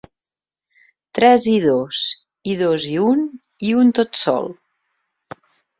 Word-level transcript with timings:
Tres 1.17 1.45
i 1.51 1.59
dos, 1.67 2.01
i 2.55 2.59
dos 2.65 2.89
i 2.95 2.97
un, 3.11 3.25
i 3.71 3.79
un 3.85 3.97
tot 4.01 4.23
sol”. 4.27 4.53